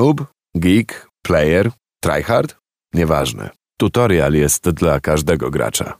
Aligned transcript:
Noob, 0.00 0.26
geek, 0.56 1.08
player, 1.22 1.70
tryhard? 2.02 2.56
Nieważne. 2.94 3.50
Tutorial 3.80 4.32
jest 4.34 4.70
dla 4.70 5.00
każdego 5.00 5.50
gracza. 5.50 5.98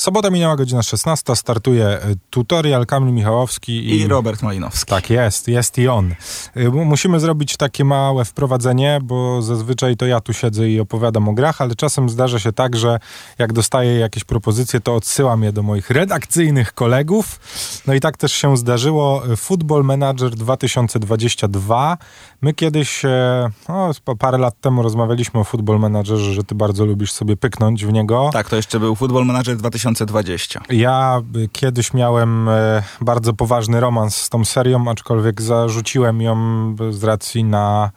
Sobota 0.00 0.30
minęła 0.30 0.56
godzina 0.56 0.82
16, 0.82 1.36
startuje 1.36 1.86
e, 1.86 2.00
tutorial 2.30 2.86
Kamil 2.86 3.14
Michałowski 3.14 3.72
i, 3.72 4.00
i 4.00 4.08
Robert 4.08 4.42
Malinowski. 4.42 4.90
Tak 4.90 5.10
jest, 5.10 5.48
jest 5.48 5.78
i 5.78 5.88
on. 5.88 6.14
E, 6.56 6.68
musimy 6.68 7.20
zrobić 7.20 7.56
takie 7.56 7.84
małe 7.84 8.24
wprowadzenie, 8.24 8.98
bo 9.02 9.42
zazwyczaj 9.42 9.96
to 9.96 10.06
ja 10.06 10.20
tu 10.20 10.32
siedzę 10.32 10.68
i 10.68 10.80
opowiadam 10.80 11.28
o 11.28 11.32
grach, 11.32 11.60
ale 11.60 11.74
czasem 11.74 12.08
zdarza 12.08 12.38
się 12.38 12.52
tak, 12.52 12.76
że 12.76 12.98
jak 13.38 13.52
dostaję 13.52 13.98
jakieś 13.98 14.24
propozycje, 14.24 14.80
to 14.80 14.94
odsyłam 14.94 15.42
je 15.42 15.52
do 15.52 15.62
moich 15.62 15.90
redakcyjnych 15.90 16.72
kolegów. 16.72 17.40
No 17.86 17.94
i 17.94 18.00
tak 18.00 18.16
też 18.16 18.32
się 18.32 18.56
zdarzyło. 18.56 19.22
Football 19.36 19.84
Manager 19.84 20.30
2022. 20.30 21.98
My 22.42 22.54
kiedyś, 22.54 23.02
no, 23.68 23.90
parę 24.18 24.38
lat 24.38 24.60
temu 24.60 24.82
rozmawialiśmy 24.82 25.40
o 25.40 25.44
Football 25.44 25.78
Managerze, 25.78 26.32
że 26.32 26.44
ty 26.44 26.54
bardzo 26.54 26.86
lubisz 26.86 27.12
sobie 27.12 27.36
pyknąć 27.36 27.86
w 27.86 27.92
niego. 27.92 28.30
Tak, 28.32 28.48
to 28.48 28.56
jeszcze 28.56 28.80
był 28.80 28.94
Football 28.94 29.24
Manager 29.24 29.56
2022. 29.56 29.89
2020. 29.92 30.60
Ja 30.70 31.22
y, 31.36 31.48
kiedyś 31.52 31.94
miałem 31.94 32.48
y, 32.48 32.82
bardzo 33.00 33.32
poważny 33.32 33.80
romans 33.80 34.16
z 34.16 34.28
tą 34.28 34.44
serią, 34.44 34.88
aczkolwiek 34.88 35.42
zarzuciłem 35.42 36.22
ją 36.22 36.36
z 36.90 37.04
racji 37.04 37.44
na 37.44 37.90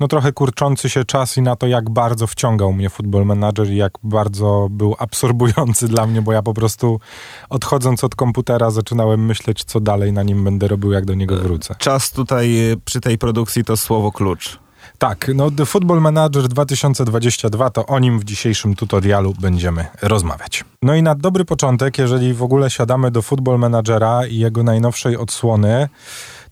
no 0.00 0.08
trochę 0.08 0.32
kurczący 0.32 0.90
się 0.90 1.04
czas 1.04 1.36
i 1.36 1.42
na 1.42 1.56
to, 1.56 1.66
jak 1.66 1.90
bardzo 1.90 2.26
wciągał 2.26 2.72
mnie 2.72 2.90
Football 2.90 3.24
Manager 3.24 3.70
i 3.70 3.76
jak 3.76 3.92
bardzo 4.02 4.68
był 4.70 4.96
absorbujący 4.98 5.88
dla 5.88 6.06
mnie, 6.06 6.22
bo 6.22 6.32
ja 6.32 6.42
po 6.42 6.54
prostu 6.54 7.00
odchodząc 7.48 8.04
od 8.04 8.14
komputera 8.14 8.70
zaczynałem 8.70 9.26
myśleć, 9.26 9.64
co 9.64 9.80
dalej 9.80 10.12
na 10.12 10.22
nim 10.22 10.44
będę 10.44 10.68
robił, 10.68 10.92
jak 10.92 11.04
do 11.04 11.14
niego 11.14 11.36
wrócę. 11.36 11.74
Czas 11.78 12.10
tutaj 12.10 12.70
y, 12.72 12.76
przy 12.84 13.00
tej 13.00 13.18
produkcji 13.18 13.64
to 13.64 13.76
słowo 13.76 14.12
klucz. 14.12 14.65
Tak, 14.98 15.30
no 15.34 15.50
The 15.50 15.66
Football 15.66 16.00
Manager 16.00 16.48
2022 16.48 17.70
to 17.70 17.86
o 17.86 17.98
nim 17.98 18.18
w 18.18 18.24
dzisiejszym 18.24 18.74
tutorialu 18.74 19.34
będziemy 19.40 19.86
rozmawiać. 20.02 20.64
No 20.82 20.94
i 20.94 21.02
na 21.02 21.14
dobry 21.14 21.44
początek, 21.44 21.98
jeżeli 21.98 22.34
w 22.34 22.42
ogóle 22.42 22.70
siadamy 22.70 23.10
do 23.10 23.22
Football 23.22 23.58
Managera 23.58 24.26
i 24.26 24.38
jego 24.38 24.62
najnowszej 24.62 25.16
odsłony, 25.16 25.88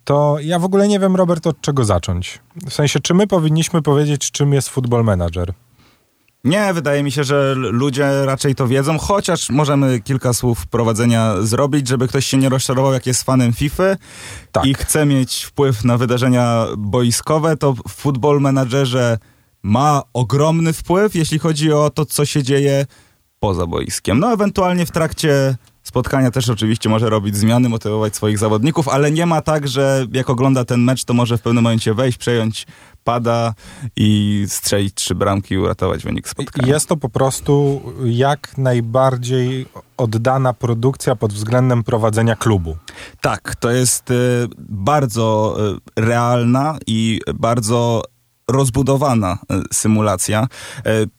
to 0.04 0.36
ja 0.40 0.58
w 0.58 0.64
ogóle 0.64 0.88
nie 0.88 1.00
wiem, 1.00 1.16
Robert, 1.16 1.46
od 1.46 1.60
czego 1.60 1.84
zacząć. 1.84 2.40
W 2.66 2.72
sensie, 2.72 3.00
czy 3.00 3.14
my 3.14 3.26
powinniśmy 3.26 3.82
powiedzieć, 3.82 4.30
czym 4.30 4.52
jest 4.52 4.68
Football 4.68 5.04
Manager? 5.04 5.52
Nie, 6.44 6.74
wydaje 6.74 7.02
mi 7.02 7.12
się, 7.12 7.24
że 7.24 7.54
ludzie 7.56 8.26
raczej 8.26 8.54
to 8.54 8.68
wiedzą, 8.68 8.98
chociaż 8.98 9.50
możemy 9.50 10.00
kilka 10.00 10.32
słów 10.32 10.58
wprowadzenia 10.58 11.34
zrobić, 11.42 11.88
żeby 11.88 12.08
ktoś 12.08 12.26
się 12.26 12.36
nie 12.36 12.48
rozczarował, 12.48 12.92
jak 12.92 13.06
jest 13.06 13.22
fanem 13.22 13.52
FIFA 13.52 13.96
tak. 14.52 14.66
i 14.66 14.74
chce 14.74 15.06
mieć 15.06 15.42
wpływ 15.42 15.84
na 15.84 15.98
wydarzenia 15.98 16.66
boiskowe, 16.78 17.56
to 17.56 17.72
w 17.72 17.82
Football 17.88 18.40
Managerze 18.40 19.18
ma 19.62 20.02
ogromny 20.12 20.72
wpływ, 20.72 21.14
jeśli 21.14 21.38
chodzi 21.38 21.72
o 21.72 21.90
to, 21.90 22.06
co 22.06 22.24
się 22.24 22.42
dzieje 22.42 22.86
poza 23.40 23.66
boiskiem. 23.66 24.20
No, 24.20 24.32
ewentualnie 24.32 24.86
w 24.86 24.90
trakcie 24.90 25.56
spotkania 25.94 26.30
też 26.30 26.48
oczywiście 26.48 26.88
może 26.88 27.10
robić 27.10 27.36
zmiany, 27.36 27.68
motywować 27.68 28.16
swoich 28.16 28.38
zawodników, 28.38 28.88
ale 28.88 29.10
nie 29.10 29.26
ma 29.26 29.42
tak, 29.42 29.68
że 29.68 30.06
jak 30.12 30.30
ogląda 30.30 30.64
ten 30.64 30.80
mecz, 30.80 31.04
to 31.04 31.14
może 31.14 31.38
w 31.38 31.42
pewnym 31.42 31.64
momencie 31.64 31.94
wejść, 31.94 32.18
przejąć 32.18 32.66
pada 33.04 33.54
i 33.96 34.44
strzelić 34.48 34.94
trzy 34.94 35.14
bramki 35.14 35.54
i 35.54 35.58
uratować 35.58 36.04
wynik 36.04 36.28
spotkania. 36.28 36.72
Jest 36.72 36.88
to 36.88 36.96
po 36.96 37.08
prostu 37.08 37.82
jak 38.04 38.58
najbardziej 38.58 39.66
oddana 39.96 40.52
produkcja 40.52 41.16
pod 41.16 41.32
względem 41.32 41.84
prowadzenia 41.84 42.36
klubu. 42.36 42.76
Tak, 43.20 43.56
to 43.56 43.70
jest 43.70 44.10
y, 44.10 44.14
bardzo 44.58 45.56
y, 45.96 46.00
realna 46.00 46.78
i 46.86 47.20
bardzo 47.34 48.02
rozbudowana 48.50 49.38
y, 49.52 49.62
symulacja. 49.72 50.46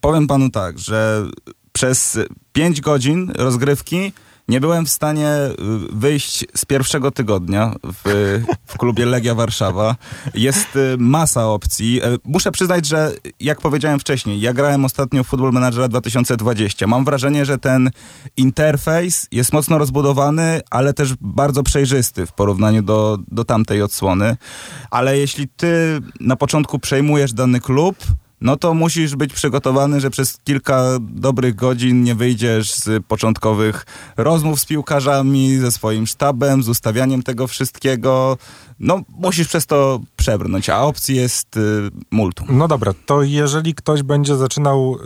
Powiem 0.01 0.27
panu 0.27 0.49
tak, 0.49 0.79
że 0.79 1.25
przez 1.71 2.19
5 2.53 2.81
godzin 2.81 3.31
rozgrywki 3.35 4.11
nie 4.47 4.59
byłem 4.59 4.85
w 4.85 4.89
stanie 4.89 5.29
y, 5.29 5.53
wyjść 5.91 6.45
z 6.55 6.65
pierwszego 6.65 7.11
tygodnia 7.11 7.75
w, 7.83 8.39
w 8.65 8.77
klubie 8.77 9.05
Legia 9.05 9.35
Warszawa. 9.35 9.95
Jest 10.33 10.75
y, 10.75 10.95
masa 10.97 11.47
opcji. 11.47 12.01
E, 12.03 12.17
muszę 12.23 12.51
przyznać, 12.51 12.85
że 12.87 13.11
jak 13.39 13.61
powiedziałem 13.61 13.99
wcześniej, 13.99 14.41
ja 14.41 14.53
grałem 14.53 14.85
ostatnio 14.85 15.23
w 15.23 15.27
Football 15.27 15.51
Managera 15.51 15.87
2020. 15.87 16.87
Mam 16.87 17.05
wrażenie, 17.05 17.45
że 17.45 17.57
ten 17.57 17.91
interfejs 18.37 19.27
jest 19.31 19.53
mocno 19.53 19.77
rozbudowany, 19.77 20.61
ale 20.69 20.93
też 20.93 21.13
bardzo 21.21 21.63
przejrzysty 21.63 22.25
w 22.25 22.31
porównaniu 22.31 22.81
do, 22.81 23.17
do 23.27 23.43
tamtej 23.43 23.81
odsłony. 23.81 24.37
Ale 24.91 25.17
jeśli 25.17 25.47
ty 25.47 26.01
na 26.19 26.35
początku 26.35 26.79
przejmujesz 26.79 27.33
dany 27.33 27.59
klub, 27.59 27.95
no 28.41 28.57
to 28.57 28.73
musisz 28.73 29.15
być 29.15 29.33
przygotowany, 29.33 29.99
że 29.99 30.09
przez 30.09 30.37
kilka 30.37 30.83
dobrych 30.99 31.55
godzin 31.55 32.03
nie 32.03 32.15
wyjdziesz 32.15 32.73
z 32.73 33.05
początkowych 33.05 33.85
rozmów 34.17 34.59
z 34.59 34.65
piłkarzami, 34.65 35.57
ze 35.57 35.71
swoim 35.71 36.07
sztabem, 36.07 36.63
z 36.63 36.69
ustawianiem 36.69 37.23
tego 37.23 37.47
wszystkiego. 37.47 38.37
No, 38.79 39.01
musisz 39.09 39.47
przez 39.47 39.65
to 39.65 39.99
przebrnąć, 40.15 40.69
a 40.69 40.81
opcji 40.81 41.15
jest 41.15 41.57
y, 41.57 41.61
multum. 42.11 42.47
No 42.49 42.67
dobra, 42.67 42.93
to 43.05 43.23
jeżeli 43.23 43.75
ktoś 43.75 44.03
będzie 44.03 44.35
zaczynał 44.35 44.97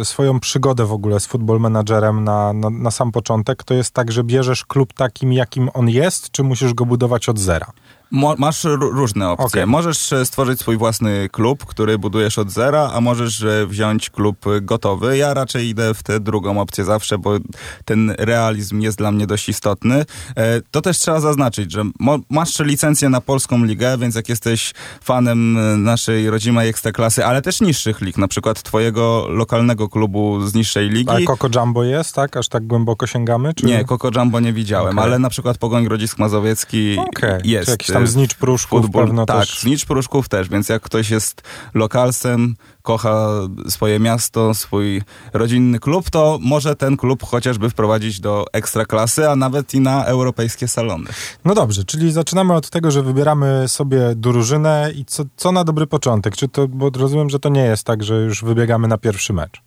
y, 0.00 0.04
swoją 0.04 0.40
przygodę 0.40 0.86
w 0.86 0.92
ogóle 0.92 1.20
z 1.20 1.26
football 1.26 1.60
managerem 1.60 2.24
na, 2.24 2.52
na, 2.52 2.70
na 2.70 2.90
sam 2.90 3.12
początek, 3.12 3.64
to 3.64 3.74
jest 3.74 3.90
tak, 3.90 4.12
że 4.12 4.24
bierzesz 4.24 4.64
klub 4.64 4.92
takim, 4.92 5.32
jakim 5.32 5.70
on 5.74 5.88
jest, 5.88 6.30
czy 6.30 6.42
musisz 6.42 6.74
go 6.74 6.86
budować 6.86 7.28
od 7.28 7.38
zera? 7.38 7.72
Mo 8.10 8.34
masz 8.38 8.64
różne 8.64 9.30
opcje. 9.30 9.46
Okay. 9.46 9.66
Możesz 9.66 10.12
e, 10.12 10.26
stworzyć 10.26 10.60
swój 10.60 10.76
własny 10.76 11.28
klub, 11.32 11.64
który 11.64 11.98
budujesz 11.98 12.38
od 12.38 12.50
zera, 12.50 12.90
a 12.94 13.00
możesz 13.00 13.42
e, 13.42 13.66
wziąć 13.66 14.10
klub 14.10 14.44
gotowy. 14.62 15.16
Ja 15.16 15.34
raczej 15.34 15.68
idę 15.68 15.94
w 15.94 16.02
tę 16.02 16.20
drugą 16.20 16.60
opcję 16.60 16.84
zawsze, 16.84 17.18
bo 17.18 17.36
ten 17.84 18.14
realizm 18.18 18.80
jest 18.80 18.98
dla 18.98 19.12
mnie 19.12 19.26
dość 19.26 19.48
istotny. 19.48 20.04
E, 20.36 20.60
to 20.70 20.80
też 20.82 20.98
trzeba 20.98 21.20
zaznaczyć, 21.20 21.72
że 21.72 21.84
masz 22.30 22.58
licencję 22.58 23.08
na 23.08 23.20
polską 23.20 23.64
ligę, 23.64 23.98
więc 23.98 24.14
jak 24.14 24.28
jesteś 24.28 24.72
fanem 25.02 25.58
naszej 25.84 26.30
rodzimej 26.30 26.68
ekstraklasy, 26.68 27.24
ale 27.24 27.42
też 27.42 27.60
niższych 27.60 28.00
lig, 28.00 28.18
na 28.18 28.28
przykład 28.28 28.62
twojego 28.62 29.26
lokalnego 29.28 29.88
klubu 29.88 30.46
z 30.46 30.54
niższej 30.54 30.88
ligi. 30.88 31.10
A 31.10 31.26
Coco 31.26 31.48
Jumbo 31.60 31.84
jest, 31.84 32.14
tak? 32.14 32.36
Aż 32.36 32.48
tak 32.48 32.66
głęboko 32.66 33.06
sięgamy? 33.06 33.54
Czy... 33.54 33.66
Nie, 33.66 33.84
Coco 33.84 34.10
Jumbo 34.16 34.40
nie 34.40 34.52
widziałem, 34.52 34.98
okay. 34.98 35.04
ale 35.04 35.18
na 35.18 35.30
przykład 35.30 35.58
Pogoń 35.58 35.84
Grodzisk 35.84 36.18
Mazowiecki 36.18 36.98
okay. 36.98 37.40
jest 37.44 37.76
tam 38.04 38.12
znicz 38.12 38.34
pruszków 38.34 38.82
futbol, 38.82 39.06
pewno 39.06 39.26
tak, 39.26 39.38
też. 39.40 39.60
znicz 39.60 39.84
pruszków 39.84 40.28
też, 40.28 40.48
więc 40.48 40.68
jak 40.68 40.82
ktoś 40.82 41.10
jest 41.10 41.42
lokalsem, 41.74 42.56
kocha 42.82 43.28
swoje 43.68 44.00
miasto, 44.00 44.54
swój 44.54 45.02
rodzinny 45.32 45.78
klub, 45.78 46.10
to 46.10 46.38
może 46.42 46.76
ten 46.76 46.96
klub 46.96 47.22
chociażby 47.22 47.70
wprowadzić 47.70 48.20
do 48.20 48.44
ekstraklasy, 48.52 49.28
a 49.30 49.36
nawet 49.36 49.74
i 49.74 49.80
na 49.80 50.04
europejskie 50.04 50.68
salony. 50.68 51.10
No 51.44 51.54
dobrze, 51.54 51.84
czyli 51.84 52.12
zaczynamy 52.12 52.54
od 52.54 52.70
tego, 52.70 52.90
że 52.90 53.02
wybieramy 53.02 53.68
sobie 53.68 54.00
drużynę 54.16 54.92
i 54.94 55.04
co, 55.04 55.24
co 55.36 55.52
na 55.52 55.64
dobry 55.64 55.86
początek? 55.86 56.36
Czy 56.36 56.48
to, 56.48 56.68
bo 56.68 56.90
rozumiem, 56.90 57.30
że 57.30 57.38
to 57.38 57.48
nie 57.48 57.64
jest 57.64 57.84
tak, 57.84 58.04
że 58.04 58.14
już 58.14 58.44
wybiegamy 58.44 58.88
na 58.88 58.98
pierwszy 58.98 59.32
mecz. 59.32 59.62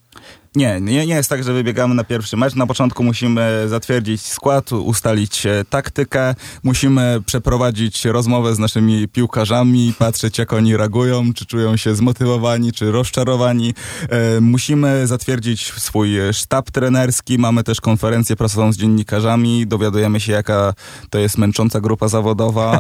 Nie, 0.56 0.82
nie, 0.82 1.06
nie 1.08 1.16
jest 1.16 1.30
tak, 1.30 1.44
że 1.44 1.54
wybiegamy 1.54 1.96
na 1.96 2.04
pierwszy 2.04 2.38
mecz. 2.38 2.56
Na 2.56 2.68
początku 2.68 3.04
musimy 3.04 3.66
zatwierdzić 3.68 4.22
skład, 4.22 4.72
ustalić 4.72 5.46
e, 5.46 5.66
taktykę, 5.70 6.36
musimy 6.64 7.22
przeprowadzić 7.26 8.06
rozmowę 8.06 8.56
z 8.56 8.60
naszymi 8.60 9.08
piłkarzami, 9.08 9.94
patrzeć 10.00 10.38
jak 10.38 10.54
oni 10.54 10.78
reagują, 10.78 11.34
czy 11.34 11.46
czują 11.46 11.78
się 11.78 11.96
zmotywowani, 11.96 12.72
czy 12.72 12.92
rozczarowani. 12.92 13.74
E, 14.10 14.42
musimy 14.42 15.08
zatwierdzić 15.08 15.72
swój 15.72 16.10
sztab 16.34 16.72
trenerski, 16.72 17.38
mamy 17.38 17.64
też 17.64 17.82
konferencję 17.82 18.36
prasową 18.36 18.74
z 18.74 18.78
dziennikarzami, 18.78 19.68
dowiadujemy 19.68 20.20
się 20.20 20.32
jaka 20.32 20.74
to 21.10 21.20
jest 21.20 21.38
męcząca 21.38 21.82
grupa 21.82 22.08
zawodowa. 22.08 22.80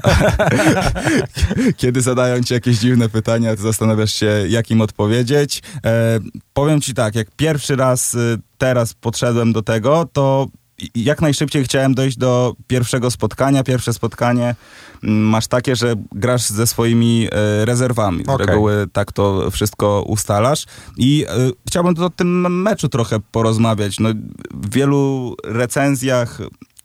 Kiedy 1.77 2.01
zadają 2.01 2.43
ci 2.43 2.53
jakieś 2.53 2.77
dziwne 2.77 3.09
pytania, 3.09 3.55
to 3.55 3.61
zastanawiasz 3.61 4.13
się 4.13 4.45
jak 4.49 4.71
im 4.71 4.81
odpowiedzieć. 4.81 5.61
E, 5.85 6.19
powiem 6.53 6.81
ci 6.81 6.93
tak, 6.93 7.15
jak 7.15 7.27
pierwszy 7.31 7.62
pierwszy 7.63 7.75
raz 7.75 8.13
y, 8.13 8.39
teraz 8.57 8.93
podszedłem 8.93 9.53
do 9.53 9.61
tego, 9.61 10.09
to 10.13 10.47
jak 10.95 11.21
najszybciej 11.21 11.63
chciałem 11.63 11.95
dojść 11.95 12.17
do 12.17 12.53
pierwszego 12.67 13.11
spotkania. 13.11 13.63
Pierwsze 13.63 13.93
spotkanie 13.93 14.55
mm, 15.03 15.21
masz 15.29 15.47
takie, 15.47 15.75
że 15.75 15.95
grasz 16.11 16.49
ze 16.49 16.67
swoimi 16.67 17.27
y, 17.61 17.65
rezerwami. 17.65 18.23
Z 18.23 18.29
okay. 18.29 18.45
reguły 18.45 18.87
tak 18.93 19.11
to 19.11 19.51
wszystko 19.51 20.03
ustalasz. 20.07 20.65
I 20.97 21.25
y, 21.25 21.51
chciałbym 21.67 22.03
o 22.03 22.09
tym 22.09 22.61
meczu 22.61 22.89
trochę 22.89 23.19
porozmawiać. 23.31 23.99
No, 23.99 24.09
w 24.53 24.73
wielu 24.73 25.35
recenzjach 25.43 26.39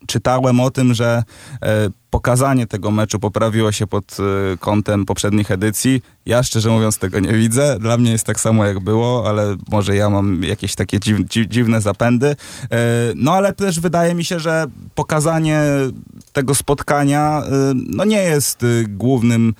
czytałem 0.07 0.59
o 0.59 0.71
tym, 0.71 0.93
że 0.93 1.23
e, 1.61 1.89
pokazanie 2.09 2.67
tego 2.67 2.91
meczu 2.91 3.19
poprawiło 3.19 3.71
się 3.71 3.87
pod 3.87 4.17
e, 4.53 4.57
kątem 4.57 5.05
poprzednich 5.05 5.51
edycji. 5.51 6.01
Ja 6.25 6.43
szczerze 6.43 6.69
mówiąc 6.69 6.97
tego 6.97 7.19
nie 7.19 7.33
widzę. 7.33 7.79
Dla 7.79 7.97
mnie 7.97 8.11
jest 8.11 8.25
tak 8.25 8.39
samo 8.39 8.65
jak 8.65 8.79
było, 8.79 9.29
ale 9.29 9.55
może 9.71 9.95
ja 9.95 10.09
mam 10.09 10.43
jakieś 10.43 10.75
takie 10.75 10.99
dziw, 10.99 11.19
dziw, 11.19 11.47
dziwne 11.47 11.81
zapędy. 11.81 12.27
E, 12.27 12.35
no 13.15 13.33
ale 13.33 13.53
też 13.53 13.79
wydaje 13.79 14.15
mi 14.15 14.25
się, 14.25 14.39
że 14.39 14.65
pokazanie 14.95 15.61
tego 16.33 16.55
spotkania 16.55 17.43
no 17.75 18.05
nie 18.05 18.23
jest 18.23 18.65
głównym 18.87 19.53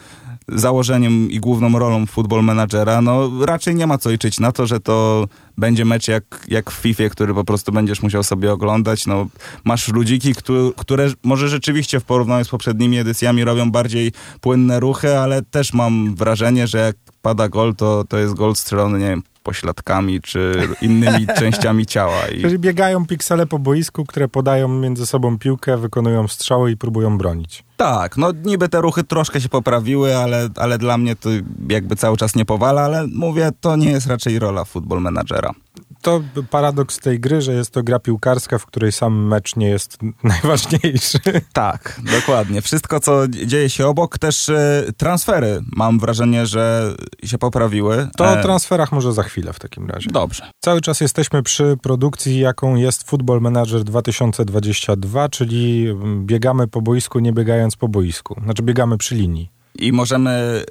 założeniem 0.51 1.31
i 1.31 1.39
główną 1.39 1.79
rolą 1.79 2.05
football 2.05 2.43
managera, 2.43 3.01
no 3.01 3.31
raczej 3.45 3.75
nie 3.75 3.87
ma 3.87 3.97
co 3.97 4.09
liczyć 4.09 4.39
na 4.39 4.51
to, 4.51 4.67
że 4.67 4.79
to 4.79 5.27
będzie 5.57 5.85
mecz 5.85 6.07
jak, 6.07 6.23
jak 6.47 6.71
w 6.71 6.73
FIFA, 6.73 7.09
który 7.09 7.33
po 7.33 7.43
prostu 7.43 7.71
będziesz 7.71 8.01
musiał 8.01 8.23
sobie 8.23 8.51
oglądać. 8.51 9.07
No, 9.07 9.27
masz 9.63 9.87
ludziki, 9.87 10.35
które, 10.35 10.71
które 10.77 11.11
może 11.23 11.49
rzeczywiście 11.49 11.99
w 11.99 12.03
porównaniu 12.03 12.45
z 12.45 12.49
poprzednimi 12.49 12.97
edycjami 12.97 13.43
robią 13.43 13.71
bardziej 13.71 14.11
płynne 14.41 14.79
ruchy, 14.79 15.17
ale 15.17 15.41
też 15.41 15.73
mam 15.73 16.15
wrażenie, 16.15 16.67
że 16.67 16.77
jak 16.77 16.95
pada 17.21 17.49
gol, 17.49 17.75
to, 17.75 18.03
to 18.09 18.17
jest 18.17 18.33
gol 18.33 18.55
strzelony, 18.55 18.99
nie 18.99 19.09
wiem, 19.09 19.23
pośladkami 19.43 20.21
czy 20.21 20.67
innymi 20.81 21.27
częściami 21.39 21.85
ciała. 21.85 22.27
I... 22.27 22.41
Czyli 22.41 22.59
biegają 22.59 23.05
piksele 23.05 23.45
po 23.45 23.59
boisku, 23.59 24.05
które 24.05 24.27
podają 24.27 24.67
między 24.67 25.05
sobą 25.05 25.37
piłkę, 25.37 25.77
wykonują 25.77 26.27
strzały 26.27 26.71
i 26.71 26.77
próbują 26.77 27.17
bronić. 27.17 27.68
Tak, 27.79 28.17
no 28.17 28.31
niby 28.43 28.69
te 28.69 28.81
ruchy 28.81 29.03
troszkę 29.03 29.41
się 29.41 29.49
poprawiły, 29.49 30.17
ale, 30.17 30.49
ale 30.55 30.77
dla 30.77 30.97
mnie 30.97 31.15
to 31.15 31.29
jakby 31.69 31.95
cały 31.95 32.17
czas 32.17 32.35
nie 32.35 32.45
powala, 32.45 32.81
ale 32.81 33.07
mówię, 33.07 33.51
to 33.61 33.75
nie 33.75 33.91
jest 33.91 34.07
raczej 34.07 34.39
rola 34.39 34.65
futbol 34.65 35.01
menadżera 35.01 35.51
to 36.01 36.21
paradoks 36.49 36.99
tej 36.99 37.19
gry, 37.19 37.41
że 37.41 37.53
jest 37.53 37.71
to 37.71 37.83
gra 37.83 37.99
piłkarska, 37.99 38.57
w 38.57 38.65
której 38.65 38.91
sam 38.91 39.27
mecz 39.27 39.55
nie 39.55 39.69
jest 39.69 39.97
najważniejszy. 40.23 41.19
Tak, 41.53 42.01
dokładnie. 42.13 42.61
Wszystko, 42.61 42.99
co 42.99 43.27
dzieje 43.27 43.69
się 43.69 43.87
obok, 43.87 44.17
też 44.17 44.49
e, 44.49 44.83
transfery, 44.97 45.61
mam 45.75 45.99
wrażenie, 45.99 46.45
że 46.45 46.95
się 47.23 47.37
poprawiły. 47.37 48.07
To 48.17 48.23
o 48.23 48.39
e, 48.39 48.43
transferach 48.43 48.91
może 48.91 49.13
za 49.13 49.23
chwilę 49.23 49.53
w 49.53 49.59
takim 49.59 49.87
razie. 49.87 50.09
Dobrze. 50.11 50.51
Cały 50.59 50.81
czas 50.81 51.01
jesteśmy 51.01 51.43
przy 51.43 51.77
produkcji, 51.81 52.39
jaką 52.39 52.75
jest 52.75 53.09
Football 53.09 53.41
Manager 53.41 53.83
2022, 53.83 55.29
czyli 55.29 55.87
biegamy 56.21 56.67
po 56.67 56.81
boisku, 56.81 57.19
nie 57.19 57.33
biegając 57.33 57.75
po 57.75 57.87
boisku. 57.87 58.41
Znaczy 58.43 58.63
biegamy 58.63 58.97
przy 58.97 59.15
linii. 59.15 59.49
I 59.75 59.91
możemy 59.91 60.63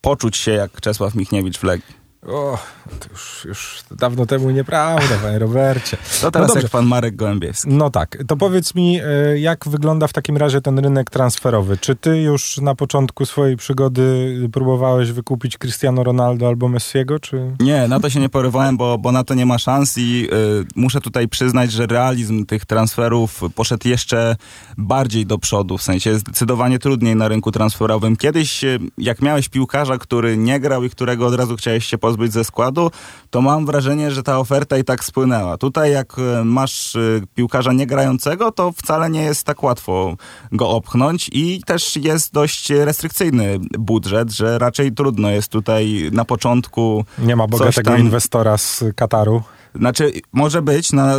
poczuć 0.00 0.36
się 0.36 0.50
jak 0.50 0.80
Czesław 0.80 1.14
Michniewicz 1.14 1.58
w 1.58 1.62
Legii. 1.62 1.99
O, 2.26 2.58
to 3.00 3.08
już, 3.10 3.44
już 3.44 3.82
dawno 3.90 4.26
temu 4.26 4.50
nieprawda, 4.50 5.14
panie 5.22 5.38
Robercie. 5.38 5.96
To 6.20 6.30
teraz 6.30 6.54
no 6.54 6.60
jak 6.60 6.70
pan 6.70 6.86
Marek 6.86 7.16
Gołębiewski. 7.16 7.68
No 7.70 7.90
tak, 7.90 8.18
to 8.26 8.36
powiedz 8.36 8.74
mi, 8.74 9.00
e, 9.00 9.38
jak 9.38 9.68
wygląda 9.68 10.06
w 10.06 10.12
takim 10.12 10.36
razie 10.36 10.60
ten 10.60 10.78
rynek 10.78 11.10
transferowy? 11.10 11.76
Czy 11.78 11.96
ty 11.96 12.22
już 12.22 12.58
na 12.58 12.74
początku 12.74 13.26
swojej 13.26 13.56
przygody 13.56 14.36
próbowałeś 14.52 15.12
wykupić 15.12 15.58
Cristiano 15.58 16.04
Ronaldo 16.04 16.48
albo 16.48 16.68
Messiego, 16.68 17.18
czy... 17.18 17.56
Nie, 17.60 17.88
na 17.88 18.00
to 18.00 18.10
się 18.10 18.20
nie 18.20 18.28
porywałem, 18.28 18.76
bo, 18.76 18.98
bo 18.98 19.12
na 19.12 19.24
to 19.24 19.34
nie 19.34 19.46
ma 19.46 19.58
szans 19.58 19.98
i 19.98 20.28
y, 20.32 20.66
muszę 20.76 21.00
tutaj 21.00 21.28
przyznać, 21.28 21.72
że 21.72 21.86
realizm 21.86 22.46
tych 22.46 22.66
transferów 22.66 23.40
poszedł 23.54 23.88
jeszcze 23.88 24.36
bardziej 24.78 25.26
do 25.26 25.38
przodu, 25.38 25.78
w 25.78 25.82
sensie 25.82 26.18
zdecydowanie 26.18 26.78
trudniej 26.78 27.16
na 27.16 27.28
rynku 27.28 27.52
transferowym. 27.52 28.16
Kiedyś, 28.16 28.64
y, 28.64 28.78
jak 28.98 29.22
miałeś 29.22 29.48
piłkarza, 29.48 29.98
który 29.98 30.36
nie 30.36 30.60
grał 30.60 30.84
i 30.84 30.90
którego 30.90 31.26
od 31.26 31.34
razu 31.34 31.56
chciałeś 31.56 31.86
się 31.86 31.98
pozbyć 32.10 32.32
ze 32.32 32.44
składu, 32.44 32.90
to 33.30 33.40
mam 33.40 33.66
wrażenie, 33.66 34.10
że 34.10 34.22
ta 34.22 34.38
oferta 34.38 34.78
i 34.78 34.84
tak 34.84 35.04
spłynęła. 35.04 35.58
Tutaj 35.58 35.92
jak 35.92 36.16
e, 36.18 36.44
masz 36.44 36.96
e, 36.96 37.00
piłkarza 37.34 37.72
niegrającego, 37.72 38.52
to 38.52 38.72
wcale 38.72 39.10
nie 39.10 39.22
jest 39.22 39.44
tak 39.44 39.62
łatwo 39.62 40.16
go 40.52 40.70
opchnąć 40.70 41.30
i 41.32 41.62
też 41.66 41.96
jest 41.96 42.32
dość 42.32 42.70
restrykcyjny 42.70 43.58
budżet, 43.78 44.30
że 44.30 44.58
raczej 44.58 44.92
trudno 44.92 45.30
jest 45.30 45.48
tutaj 45.48 46.10
na 46.12 46.24
początku. 46.24 47.04
Nie 47.18 47.36
ma 47.36 47.46
bogatego 47.46 47.90
tam... 47.90 48.00
inwestora 48.00 48.58
z 48.58 48.84
Kataru. 48.96 49.42
Znaczy, 49.74 50.12
może 50.32 50.62
być 50.62 50.92
na 50.92 51.14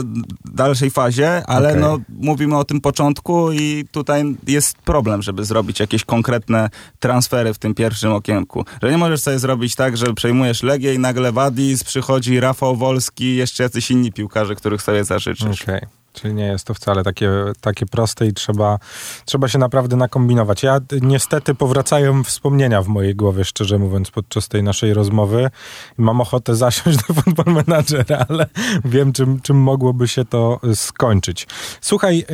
dalszej 0.45 0.91
fazie, 0.91 1.43
ale 1.47 1.69
okay. 1.69 1.81
no, 1.81 1.99
mówimy 2.09 2.57
o 2.57 2.63
tym 2.63 2.81
początku 2.81 3.51
i 3.51 3.85
tutaj 3.91 4.35
jest 4.47 4.77
problem, 4.77 5.21
żeby 5.21 5.45
zrobić 5.45 5.79
jakieś 5.79 6.05
konkretne 6.05 6.69
transfery 6.99 7.53
w 7.53 7.57
tym 7.57 7.73
pierwszym 7.73 8.11
okienku. 8.11 8.65
Że 8.83 8.91
nie 8.91 8.97
możesz 8.97 9.21
sobie 9.21 9.39
zrobić 9.39 9.75
tak, 9.75 9.97
że 9.97 10.13
przejmujesz 10.13 10.63
Legię 10.63 10.93
i 10.93 10.99
nagle 10.99 11.31
Wadis, 11.31 11.83
przychodzi 11.83 12.39
Rafał 12.39 12.75
Wolski, 12.75 13.35
jeszcze 13.35 13.63
jacyś 13.63 13.91
inni 13.91 14.11
piłkarze, 14.11 14.55
których 14.55 14.81
sobie 14.81 15.03
zażyczysz. 15.03 15.61
Okay. 15.61 16.00
Czyli 16.21 16.33
nie 16.33 16.45
jest 16.45 16.65
to 16.65 16.73
wcale 16.73 17.03
takie, 17.03 17.31
takie 17.61 17.85
proste 17.85 18.27
i 18.27 18.33
trzeba, 18.33 18.79
trzeba 19.25 19.47
się 19.47 19.57
naprawdę 19.57 19.95
nakombinować. 19.95 20.63
Ja 20.63 20.79
niestety 21.01 21.55
powracają 21.55 22.23
wspomnienia 22.23 22.81
w 22.81 22.87
mojej 22.87 23.15
głowie, 23.15 23.45
szczerze 23.45 23.77
mówiąc, 23.77 24.11
podczas 24.11 24.47
tej 24.47 24.63
naszej 24.63 24.93
rozmowy. 24.93 25.49
Mam 25.97 26.21
ochotę 26.21 26.55
zasiąść 26.55 26.97
do 27.07 27.13
football 27.13 27.53
managera, 27.53 28.25
ale 28.29 28.45
wiem, 28.85 29.13
czym, 29.13 29.41
czym 29.41 29.57
mogłoby 29.57 30.07
się 30.07 30.25
to 30.25 30.59
skończyć. 30.75 31.47
Słuchaj, 31.81 32.25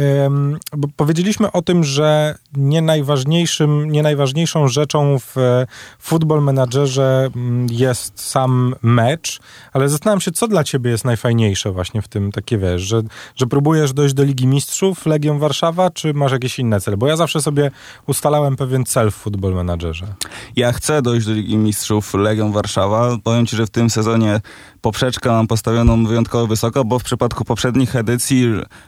bo 0.78 0.88
powiedzieliśmy 0.95 1.51
o 1.51 1.62
tym, 1.62 1.84
że 1.84 2.36
nie, 2.57 2.81
najważniejszym, 2.81 3.92
nie 3.92 4.04
najważniejszą 4.04 4.68
rzeczą 4.68 5.19
w 5.19 5.66
football 6.00 6.42
managerze 6.42 7.30
mm, 7.36 7.68
jest 7.72 8.30
sam 8.30 8.75
mecz, 8.81 9.39
ale 9.74 9.89
zastanawiam 9.89 10.22
się, 10.22 10.31
co 10.31 10.48
dla 10.48 10.63
ciebie 10.63 10.92
jest 10.92 11.06
najfajniejsze 11.06 11.72
właśnie 11.72 12.01
w 12.01 12.07
tym, 12.07 12.31
takie 12.31 12.57
wiesz, 12.57 12.81
że, 12.81 13.01
że 13.36 13.48
próbujesz 13.48 13.76
próbujesz 13.77 13.94
dojść 13.94 14.13
do 14.13 14.24
Ligi 14.24 14.47
Mistrzów, 14.47 15.06
Legią 15.06 15.39
Warszawa, 15.39 15.89
czy 15.89 16.13
masz 16.13 16.31
jakieś 16.31 16.59
inne 16.59 16.81
cele? 16.81 16.97
Bo 16.97 17.07
ja 17.07 17.15
zawsze 17.15 17.41
sobie 17.41 17.71
ustalałem 18.07 18.56
pewien 18.56 18.85
cel 18.85 19.12
w 19.12 19.15
Football 19.15 19.53
Managerze. 19.53 20.07
Ja 20.56 20.71
chcę 20.71 21.01
dojść 21.01 21.27
do 21.27 21.33
Ligi 21.33 21.57
Mistrzów 21.57 22.13
Legią 22.13 22.51
Warszawa. 22.51 23.18
Powiem 23.24 23.45
ci, 23.45 23.56
że 23.56 23.65
w 23.65 23.69
tym 23.69 23.89
sezonie 23.89 24.41
poprzeczkę 24.88 25.30
mam 25.30 25.48
postawioną 25.48 26.06
wyjątkowo 26.06 26.48
wysoko, 26.48 26.86
bo 26.86 27.00
w 27.00 27.04
przypadku 27.04 27.45
poprzednich 27.45 27.95
edycji 27.95 28.45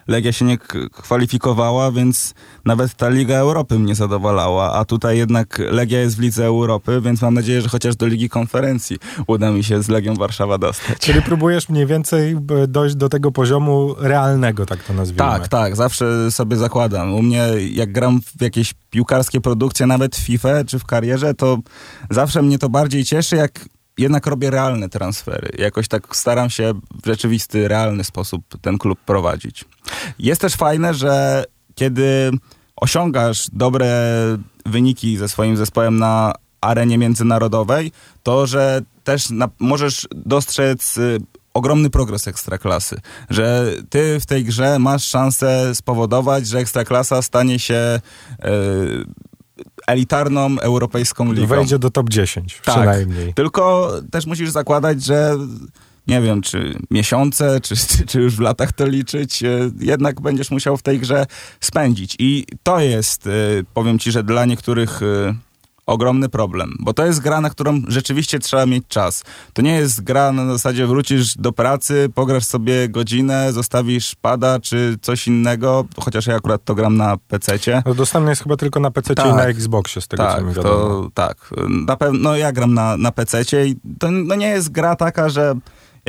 Legia 0.08 0.32
się 0.32 0.46
nie 0.46 0.58
kwalifikowała, 0.92 1.92
więc 1.92 2.34
nawet 2.66 2.94
ta 2.94 3.10
Liga 3.10 3.36
Europy 3.36 3.80
mnie 3.80 3.96
zadowalała, 3.96 4.74
a 4.74 4.86
tutaj 4.86 5.18
jednak 5.18 5.62
Legia 5.72 6.00
jest 6.00 6.18
w 6.18 6.20
Lidze 6.20 6.46
Europy, 6.46 7.02
więc 7.02 7.22
mam 7.22 7.34
nadzieję, 7.34 7.62
że 7.62 7.70
chociaż 7.70 7.96
do 7.96 8.06
Ligi 8.06 8.30
Konferencji 8.30 8.98
uda 9.28 9.52
mi 9.52 9.64
się 9.64 9.84
z 9.84 9.90
Legią 9.90 10.16
Warszawa 10.16 10.58
dostać. 10.58 11.00
Czyli 11.00 11.22
próbujesz 11.22 11.70
mniej 11.70 11.86
więcej 11.86 12.38
dojść 12.68 12.96
do 12.96 13.10
tego 13.10 13.32
poziomu 13.32 13.96
realnego, 13.98 14.66
tak 14.66 14.84
to 14.84 14.94
nazwijmy. 14.94 15.32
Tak, 15.32 15.48
tak, 15.48 15.76
zawsze 15.76 16.32
sobie 16.32 16.58
zakładam. 16.58 17.14
U 17.14 17.22
mnie, 17.22 17.48
jak 17.72 17.92
gram 17.92 18.22
w 18.38 18.42
jakieś 18.42 18.74
piłkarskie 18.90 19.42
produkcje, 19.42 19.86
nawet 19.86 20.16
w 20.16 20.20
FIFA 20.20 20.64
czy 20.64 20.80
w 20.80 20.86
karierze, 20.86 21.34
to 21.34 21.58
zawsze 22.10 22.42
mnie 22.42 22.60
to 22.60 22.70
bardziej 22.70 23.06
cieszy, 23.06 23.36
jak 23.36 23.52
jednak 24.00 24.28
robię 24.28 24.50
realne 24.50 24.90
transfery. 24.90 25.50
Jakoś 25.58 25.88
tak 25.88 26.16
staram 26.16 26.50
się 26.50 26.74
w 27.04 27.06
rzeczywisty, 27.06 27.68
realny 27.68 28.04
sposób 28.04 28.44
ten 28.62 28.78
klub 28.78 29.00
prowadzić. 29.00 29.66
Jest 30.20 30.42
też 30.42 30.54
fajne, 30.56 30.94
że 30.94 31.44
kiedy 31.76 32.32
osiągasz 32.76 33.48
dobre 33.54 34.14
wyniki 34.66 35.18
ze 35.18 35.30
swoim 35.30 35.58
zespołem 35.58 35.98
na 35.98 36.34
arenie 36.62 36.98
międzynarodowej, 36.98 37.92
to 38.24 38.48
że 38.48 38.82
też 39.04 39.30
na, 39.30 39.50
możesz 39.60 40.08
dostrzec 40.16 40.98
y, 40.98 41.18
ogromny 41.54 41.90
progres 41.90 42.28
ekstraklasy, 42.28 43.02
że 43.30 43.74
ty 43.90 44.20
w 44.20 44.26
tej 44.26 44.44
grze 44.44 44.80
masz 44.80 45.08
szansę 45.08 45.76
spowodować, 45.76 46.48
że 46.48 46.60
ekstraklasa 46.60 47.22
stanie 47.22 47.60
się 47.60 48.00
y, 48.46 49.29
elitarną 49.88 50.60
europejską 50.60 51.34
ligą. 51.34 51.48
Wejdzie 51.48 51.80
do 51.80 51.90
top 51.90 52.10
10 52.10 52.62
tak, 52.64 52.76
przynajmniej. 52.76 53.34
Tylko 53.34 53.92
też 54.12 54.26
musisz 54.26 54.50
zakładać, 54.50 55.04
że 55.04 55.36
nie 56.08 56.22
wiem, 56.22 56.42
czy 56.42 56.80
miesiące, 56.92 57.62
czy, 57.62 57.76
czy, 58.08 58.22
już 58.22 58.36
w 58.36 58.40
latach 58.40 58.72
to 58.72 58.88
liczyć, 58.88 59.44
e, 59.44 59.72
jednak 59.80 60.22
będziesz 60.22 60.52
musiał 60.52 60.78
w 60.78 60.82
tej 60.82 61.00
grze 61.00 61.26
spędzić. 61.60 62.16
I 62.20 62.46
to 62.64 62.80
jest, 62.80 63.28
e, 63.28 63.32
powiem 63.74 64.00
ci, 64.00 64.12
że 64.12 64.24
dla 64.24 64.46
niektórych 64.46 65.04
e, 65.04 65.36
ogromny 65.90 66.30
problem, 66.30 66.76
bo 66.80 66.94
to 66.94 67.06
jest 67.06 67.20
gra, 67.20 67.42
na 67.42 67.50
którą 67.50 67.82
rzeczywiście 67.88 68.40
trzeba 68.40 68.66
mieć 68.66 68.84
czas. 68.88 69.24
To 69.54 69.62
nie 69.62 69.76
jest 69.76 70.04
gra 70.04 70.32
na 70.32 70.46
zasadzie 70.46 70.88
wrócisz 70.88 71.38
do 71.38 71.52
pracy, 71.52 72.10
pograsz 72.16 72.46
sobie 72.46 72.90
godzinę, 72.90 73.54
zostawisz 73.54 74.16
pada 74.22 74.60
czy 74.60 74.98
coś 75.02 75.28
innego, 75.28 75.86
chociaż 76.00 76.28
ja 76.28 76.36
akurat 76.36 76.64
to 76.64 76.76
gram 76.76 76.98
na 76.98 77.18
PC-cie. 77.18 77.84
No 77.86 77.94
dostępny 77.94 78.32
jest 78.32 78.44
chyba 78.44 78.58
tylko 78.58 78.80
na 78.80 78.92
PC 78.92 79.16
tak, 79.16 79.26
i 79.26 79.30
na 79.30 79.44
Xboxie, 79.44 80.02
z 80.02 80.08
tego 80.08 80.24
tak, 80.24 80.38
co 80.38 80.46
mi 80.46 80.54
wiadomo. 80.54 80.76
To, 80.76 81.10
tak, 81.14 81.50
na 81.70 81.96
pewno 81.96 82.20
no 82.20 82.38
ja 82.38 82.52
gram 82.52 82.74
na, 82.74 82.98
na 82.98 83.12
PC-cie 83.12 83.66
i 83.66 83.76
to 84.00 84.12
no 84.12 84.36
nie 84.36 84.48
jest 84.48 84.70
gra 84.70 84.96
taka, 84.96 85.30
że 85.30 85.56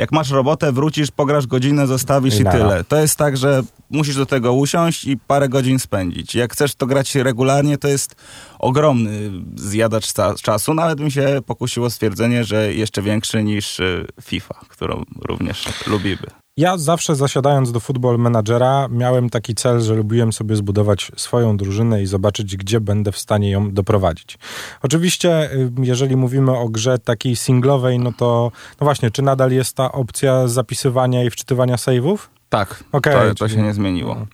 jak 0.01 0.11
masz 0.11 0.29
robotę, 0.29 0.71
wrócisz, 0.71 1.11
pograsz 1.11 1.47
godzinę, 1.47 1.87
zostawisz 1.87 2.39
i, 2.39 2.41
i 2.41 2.45
tyle. 2.45 2.83
To 2.83 3.01
jest 3.01 3.17
tak, 3.17 3.37
że 3.37 3.63
musisz 3.89 4.15
do 4.15 4.25
tego 4.25 4.53
usiąść 4.53 5.05
i 5.05 5.17
parę 5.17 5.49
godzin 5.49 5.79
spędzić. 5.79 6.35
Jak 6.35 6.53
chcesz 6.53 6.75
to 6.75 6.85
grać 6.85 7.15
regularnie, 7.15 7.77
to 7.77 7.87
jest 7.87 8.15
ogromny 8.59 9.31
zjadacz 9.55 10.13
czasu. 10.41 10.73
Nawet 10.73 10.99
mi 10.99 11.11
się 11.11 11.39
pokusiło 11.45 11.89
stwierdzenie, 11.89 12.43
że 12.43 12.73
jeszcze 12.73 13.01
większy 13.01 13.43
niż 13.43 13.79
y, 13.79 14.05
FIFA, 14.21 14.55
którą 14.67 15.03
również 15.21 15.65
lubimy. 15.87 16.40
Ja 16.57 16.77
zawsze 16.77 17.15
zasiadając 17.15 17.71
do 17.71 17.79
Football 17.79 18.17
Managera 18.17 18.87
miałem 18.89 19.29
taki 19.29 19.55
cel, 19.55 19.81
że 19.81 19.95
lubiłem 19.95 20.33
sobie 20.33 20.55
zbudować 20.55 21.11
swoją 21.15 21.57
drużynę 21.57 22.01
i 22.01 22.05
zobaczyć, 22.05 22.57
gdzie 22.57 22.81
będę 22.81 23.11
w 23.11 23.17
stanie 23.17 23.51
ją 23.51 23.71
doprowadzić. 23.71 24.37
Oczywiście, 24.81 25.51
y, 25.53 25.71
jeżeli 25.81 26.15
mówimy 26.15 26.57
o 26.57 26.69
grze 26.69 26.99
takiej 26.99 27.35
singlowej, 27.35 27.99
no 27.99 28.13
to 28.17 28.51
no 28.81 28.85
właśnie, 28.85 29.11
czy 29.11 29.21
nadal 29.21 29.51
jest 29.51 29.75
ta 29.75 29.91
opcja 29.91 30.47
zapisywania 30.47 31.23
i 31.23 31.29
wczytywania 31.29 31.75
save'ów? 31.75 32.17
Tak, 32.49 32.83
Okej, 32.91 33.13
to, 33.13 33.35
to 33.35 33.49
się 33.49 33.61
nie 33.61 33.73
zmieniło. 33.73 34.27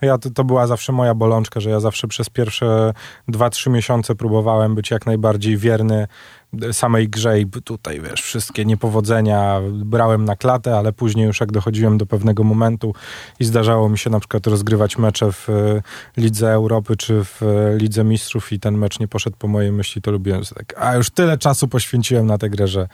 Ja, 0.00 0.18
to, 0.18 0.30
to 0.30 0.44
była 0.44 0.66
zawsze 0.66 0.92
moja 0.92 1.14
bolączka, 1.14 1.60
że 1.60 1.70
ja 1.70 1.80
zawsze 1.80 2.08
przez 2.08 2.30
pierwsze 2.30 2.92
2-3 3.28 3.70
miesiące 3.70 4.14
próbowałem 4.14 4.74
być 4.74 4.90
jak 4.90 5.06
najbardziej 5.06 5.56
wierny 5.56 6.06
samej 6.72 7.08
grze 7.08 7.40
i 7.40 7.46
tutaj, 7.46 8.00
wiesz, 8.00 8.22
wszystkie 8.22 8.64
niepowodzenia 8.64 9.60
brałem 9.70 10.24
na 10.24 10.36
klatę, 10.36 10.78
ale 10.78 10.92
później 10.92 11.26
już 11.26 11.40
jak 11.40 11.52
dochodziłem 11.52 11.98
do 11.98 12.06
pewnego 12.06 12.44
momentu 12.44 12.94
i 13.40 13.44
zdarzało 13.44 13.88
mi 13.88 13.98
się 13.98 14.10
na 14.10 14.20
przykład 14.20 14.46
rozgrywać 14.46 14.98
mecze 14.98 15.32
w 15.32 15.48
e, 15.50 15.82
Lidze 16.16 16.52
Europy 16.52 16.96
czy 16.96 17.24
w 17.24 17.42
e, 17.42 17.76
Lidze 17.76 18.04
Mistrzów 18.04 18.52
i 18.52 18.60
ten 18.60 18.78
mecz 18.78 19.00
nie 19.00 19.08
poszedł 19.08 19.36
po 19.36 19.48
mojej 19.48 19.72
myśli, 19.72 20.02
to 20.02 20.10
lubiłem 20.10 20.44
sobie 20.44 20.64
tak, 20.66 20.82
a 20.82 20.94
już 20.94 21.10
tyle 21.10 21.38
czasu 21.38 21.68
poświęciłem 21.68 22.26
na 22.26 22.38
tę 22.38 22.50
grę, 22.50 22.68
że 22.68 22.88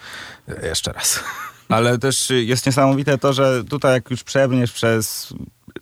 e, 0.48 0.66
jeszcze 0.66 0.92
raz. 0.92 1.20
Ale 1.68 1.98
też 1.98 2.30
jest 2.30 2.66
niesamowite 2.66 3.18
to, 3.18 3.32
że 3.32 3.64
tutaj 3.64 3.92
jak 3.92 4.10
już 4.10 4.24
przebrniesz 4.24 4.72
przez 4.72 5.34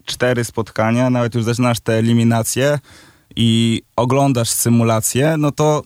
cztery 0.05 0.45
spotkania, 0.45 1.11
nawet 1.11 1.35
już 1.35 1.45
zaczynasz 1.45 1.81
te 1.81 1.93
eliminacje 1.93 2.79
i 3.37 3.83
oglądasz 3.97 4.51
symulację, 4.51 5.37
no 5.39 5.53
to 5.53 5.83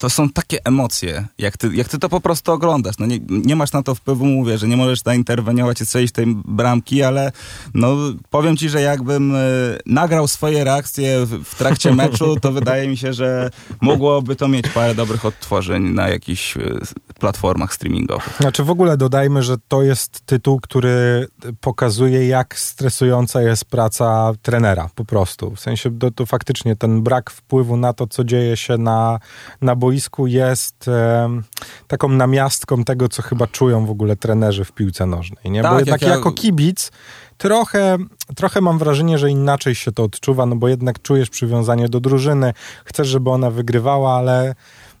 to 0.00 0.10
są 0.10 0.28
takie 0.28 0.64
emocje, 0.64 1.26
jak 1.38 1.56
ty, 1.56 1.70
jak 1.74 1.88
ty 1.88 1.98
to 1.98 2.08
po 2.08 2.20
prostu 2.20 2.52
oglądasz. 2.52 2.98
No 2.98 3.06
nie, 3.06 3.18
nie 3.28 3.56
masz 3.56 3.72
na 3.72 3.82
to 3.82 3.94
wpływu, 3.94 4.24
mówię, 4.24 4.58
że 4.58 4.68
nie 4.68 4.76
możesz 4.76 5.02
zainterweniować 5.02 5.80
i 5.80 5.86
strzelić 5.86 6.12
tej 6.12 6.26
bramki, 6.26 7.02
ale 7.02 7.32
no 7.74 7.96
powiem 8.30 8.56
ci, 8.56 8.68
że 8.68 8.80
jakbym 8.80 9.34
y, 9.34 9.78
nagrał 9.86 10.28
swoje 10.28 10.64
reakcje 10.64 11.26
w, 11.26 11.44
w 11.44 11.54
trakcie 11.54 11.94
meczu, 12.02 12.36
to 12.40 12.52
wydaje 12.52 12.88
mi 12.88 12.96
się, 12.96 13.12
że 13.12 13.50
mogłoby 13.80 14.36
to 14.36 14.48
mieć 14.48 14.68
parę 14.68 14.94
dobrych 14.94 15.24
odtworzeń 15.24 15.82
na 15.82 16.08
jakichś 16.08 16.56
y, 16.56 16.80
platformach 17.18 17.74
streamingowych. 17.74 18.36
Znaczy 18.40 18.64
w 18.64 18.70
ogóle 18.70 18.96
dodajmy, 18.96 19.42
że 19.42 19.56
to 19.68 19.82
jest 19.82 20.26
tytuł, 20.26 20.60
który 20.60 21.26
pokazuje, 21.60 22.28
jak 22.28 22.58
stresująca 22.58 23.42
jest 23.42 23.64
praca 23.64 24.32
trenera 24.42 24.90
po 24.94 25.04
prostu. 25.04 25.50
W 25.50 25.60
sensie 25.60 25.98
to, 25.98 26.10
to 26.10 26.26
faktycznie 26.26 26.76
ten 26.76 27.02
brak 27.02 27.30
wpływu 27.30 27.76
na 27.76 27.92
to, 27.92 28.06
co 28.06 28.24
dzieje 28.24 28.56
się 28.56 28.78
na, 28.78 29.20
na 29.60 29.76
boisku 29.76 29.89
jest 30.26 30.88
em, 30.88 31.42
taką 31.88 32.08
namiastką 32.08 32.84
tego, 32.84 33.08
co 33.08 33.22
chyba 33.22 33.46
czują 33.46 33.86
w 33.86 33.90
ogóle 33.90 34.16
trenerzy 34.16 34.64
w 34.64 34.72
piłce 34.72 35.06
nożnej. 35.06 35.50
Nie? 35.50 35.62
Tak, 35.62 35.70
Bo 35.72 35.78
jak 35.78 35.86
jednak 35.86 36.02
ja- 36.02 36.08
jako 36.08 36.32
kibic 36.32 36.92
trochę, 37.38 37.96
trochę 38.36 38.60
mam 38.60 38.78
wrażenie, 38.78 39.18
że 39.18 39.30
inaczej 39.30 39.74
się 39.74 39.92
to 39.92 40.02
odczuwa, 40.04 40.46
no 40.46 40.56
bo 40.56 40.68
jednak 40.68 41.02
czujesz 41.02 41.30
przywiązanie 41.30 41.88
do 41.88 42.00
drużyny, 42.00 42.52
chcesz, 42.84 43.08
żeby 43.08 43.30
ona 43.30 43.50
wygrywała, 43.50 44.14
ale 44.16 44.54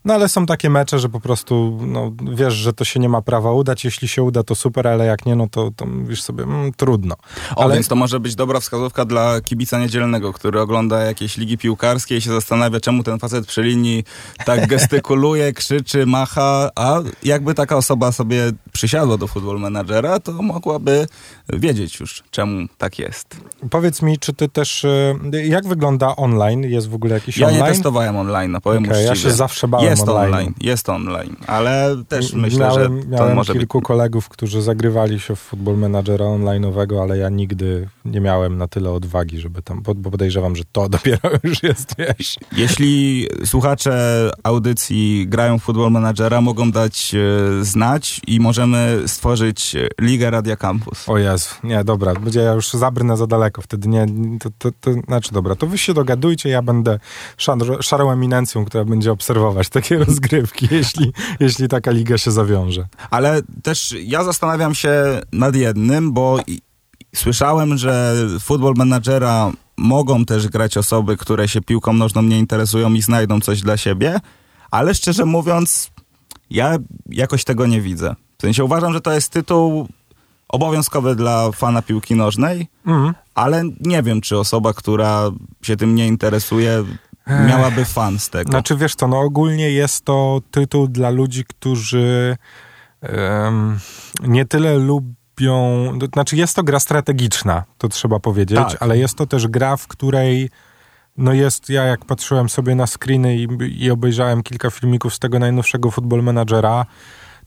no 0.04 0.14
ale 0.14 0.28
są 0.28 0.46
takie 0.46 0.70
mecze, 0.70 0.98
że 0.98 1.08
po 1.08 1.20
prostu 1.20 1.78
no, 1.86 2.12
wiesz, 2.34 2.54
że 2.54 2.72
to 2.72 2.84
się 2.84 3.00
nie 3.00 3.08
ma 3.08 3.22
prawa 3.22 3.52
udać. 3.52 3.84
Jeśli 3.84 4.08
się 4.08 4.22
uda, 4.22 4.42
to 4.42 4.54
super, 4.54 4.88
ale 4.88 5.06
jak 5.06 5.26
nie, 5.26 5.36
no 5.36 5.48
to, 5.50 5.70
to 5.76 5.86
mówisz 5.86 6.22
sobie, 6.22 6.44
mm, 6.44 6.72
trudno. 6.72 7.14
O, 7.56 7.62
Ale- 7.64 7.74
więc 7.74 7.88
to 7.88 7.96
może 7.96 8.20
być 8.20 8.34
dobra 8.34 8.60
wskazówka 8.60 9.04
dla 9.04 9.40
kibica 9.40 9.78
niedzielnego, 9.78 10.32
który 10.32 10.60
ogląda 10.60 11.04
jakieś 11.04 11.36
ligi 11.36 11.58
piłkarskie 11.58 12.16
i 12.16 12.20
się 12.20 12.30
zastanawia, 12.30 12.80
czemu 12.80 13.02
ten 13.02 13.18
facet 13.18 13.46
przy 13.46 13.62
linii 13.62 14.04
tak 14.44 14.66
gestykuluje, 14.66 15.52
krzyczy, 15.60 16.06
macha, 16.06 16.70
a 16.74 16.98
jakby 17.22 17.54
taka 17.54 17.76
osoba 17.76 18.12
sobie 18.12 18.52
przysiadła 18.72 19.16
do 19.16 19.26
Football 19.26 19.58
Managera, 19.58 20.20
to 20.20 20.32
mogłaby 20.32 21.06
wiedzieć 21.48 22.00
już, 22.00 22.22
czemu 22.30 22.66
tak 22.78 22.98
jest. 22.98 23.36
Powiedz 23.70 24.02
mi, 24.02 24.18
czy 24.18 24.32
ty 24.32 24.48
też, 24.48 24.84
e, 24.84 25.14
jak 25.44 25.68
wygląda 25.68 26.16
online? 26.16 26.62
Jest 26.62 26.88
w 26.88 26.94
ogóle 26.94 27.14
jakiś 27.14 27.38
Ja 27.38 27.50
nie 27.50 27.52
online? 27.58 27.72
testowałem 27.72 28.16
online, 28.16 28.52
no 28.52 28.60
powiem 28.60 28.84
ja 28.84 28.90
uczciwie. 28.90 29.16
się 29.16 29.30
zawsze 29.30 29.68
bałem 29.68 29.89
jest 29.90 30.08
online. 30.08 30.34
online. 30.34 30.54
Jest 30.60 30.88
online, 30.88 31.36
ale 31.46 31.96
też 32.08 32.32
myślę, 32.32 32.58
miałem, 32.58 32.96
że 32.96 33.02
to 33.02 33.08
miałem 33.08 33.36
może 33.36 33.52
być... 33.52 33.60
kilku 33.60 33.80
kolegów, 33.80 34.28
którzy 34.28 34.62
zagrywali 34.62 35.20
się 35.20 35.36
w 35.36 35.40
Football 35.40 35.76
Managera 35.76 36.24
online'owego, 36.24 37.02
ale 37.02 37.18
ja 37.18 37.28
nigdy 37.28 37.88
nie 38.04 38.20
miałem 38.20 38.58
na 38.58 38.68
tyle 38.68 38.90
odwagi, 38.90 39.40
żeby 39.40 39.62
tam, 39.62 39.82
bo 39.82 39.94
bo 39.94 40.10
podejrzewam, 40.10 40.56
że 40.56 40.62
to 40.72 40.88
dopiero 40.98 41.30
już 41.42 41.62
jest, 41.62 41.94
wiesz. 41.98 42.36
Jeśli 42.56 43.26
słuchacze 43.44 44.30
audycji 44.42 45.26
grają 45.28 45.58
w 45.58 45.62
Football 45.62 45.90
Managera, 45.90 46.40
mogą 46.40 46.70
dać 46.70 47.14
e, 47.14 47.64
znać 47.64 48.20
i 48.26 48.40
możemy 48.40 49.02
stworzyć 49.06 49.76
e, 49.76 49.88
Ligę 50.00 50.30
Radia 50.30 50.56
Campus. 50.56 51.08
O 51.08 51.18
Jezu, 51.18 51.48
nie, 51.64 51.84
dobra, 51.84 52.14
będzie 52.14 52.40
ja 52.40 52.52
już 52.52 52.70
zabrnę 52.70 53.16
za 53.16 53.26
daleko, 53.26 53.62
wtedy 53.62 53.88
nie, 53.88 54.06
to, 54.40 54.50
to, 54.58 54.70
to 54.80 54.92
znaczy 54.92 55.32
dobra, 55.32 55.56
to 55.56 55.66
wy 55.66 55.78
się 55.78 55.94
dogadujcie, 55.94 56.48
ja 56.48 56.62
będę 56.62 56.98
szar, 57.36 57.58
szarą 57.80 58.10
eminencją, 58.10 58.64
która 58.64 58.84
będzie 58.84 59.12
obserwować 59.12 59.68
takie 59.82 59.98
rozgrywki, 60.04 60.68
jeśli, 60.70 61.12
jeśli 61.40 61.68
taka 61.68 61.90
liga 61.90 62.18
się 62.18 62.30
zawiąże. 62.30 62.88
Ale 63.10 63.42
też 63.62 63.94
ja 64.02 64.24
zastanawiam 64.24 64.74
się 64.74 65.20
nad 65.32 65.54
jednym, 65.56 66.12
bo 66.12 66.38
słyszałem, 67.14 67.78
że 67.78 68.14
w 68.38 68.42
Football 68.42 68.74
Managera 68.76 69.52
mogą 69.76 70.24
też 70.24 70.48
grać 70.48 70.76
osoby, 70.76 71.16
które 71.16 71.48
się 71.48 71.60
piłką 71.60 71.92
nożną 71.92 72.22
nie 72.22 72.38
interesują 72.38 72.92
i 72.94 73.02
znajdą 73.02 73.40
coś 73.40 73.60
dla 73.60 73.76
siebie, 73.76 74.20
ale 74.70 74.94
szczerze 74.94 75.24
mówiąc, 75.24 75.90
ja 76.50 76.78
jakoś 77.06 77.44
tego 77.44 77.66
nie 77.66 77.80
widzę. 77.80 78.14
W 78.38 78.42
sensie 78.42 78.64
uważam, 78.64 78.92
że 78.92 79.00
to 79.00 79.12
jest 79.12 79.32
tytuł 79.32 79.88
obowiązkowy 80.48 81.14
dla 81.16 81.52
fana 81.52 81.82
piłki 81.82 82.14
nożnej, 82.14 82.66
Mhm. 82.86 83.14
ale 83.34 83.62
nie 83.80 84.02
wiem, 84.02 84.20
czy 84.20 84.38
osoba, 84.38 84.72
która 84.72 85.30
się 85.62 85.76
tym 85.76 85.94
nie 85.94 86.06
interesuje, 86.06 86.84
miałaby 87.26 87.84
fan 87.84 88.18
z 88.18 88.30
tego. 88.30 88.50
Znaczy 88.50 88.76
wiesz 88.76 88.96
to, 88.96 89.08
no 89.08 89.20
ogólnie 89.20 89.70
jest 89.70 90.04
to 90.04 90.40
tytuł 90.50 90.88
dla 90.88 91.10
ludzi, 91.10 91.44
którzy 91.44 92.36
em, 93.02 93.78
nie 94.22 94.44
tyle 94.44 94.78
lubią, 94.78 95.88
to 96.00 96.06
znaczy 96.06 96.36
jest 96.36 96.56
to 96.56 96.62
gra 96.62 96.80
strategiczna, 96.80 97.64
to 97.78 97.88
trzeba 97.88 98.20
powiedzieć, 98.20 98.58
Tak. 98.58 98.82
ale 98.82 98.98
jest 98.98 99.14
to 99.14 99.26
też 99.26 99.48
gra, 99.48 99.76
w 99.76 99.86
której 99.86 100.50
no 101.16 101.32
jest, 101.32 101.70
ja 101.70 101.84
jak 101.84 102.04
patrzyłem 102.04 102.48
sobie 102.48 102.74
na 102.74 102.86
screeny 102.86 103.36
i, 103.36 103.48
i 103.84 103.90
obejrzałem 103.90 104.42
kilka 104.42 104.70
filmików 104.70 105.14
z 105.14 105.18
tego 105.18 105.38
najnowszego 105.38 105.90
Football 105.90 106.22
Managera, 106.22 106.86